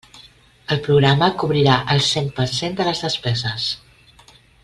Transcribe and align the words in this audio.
El 0.75 0.79
programa 0.87 1.27
cobrirà 1.43 1.75
el 1.97 2.01
cent 2.07 2.31
per 2.39 2.47
cent 2.55 2.79
de 2.81 2.89
les 2.89 3.05
despeses. 3.07 3.71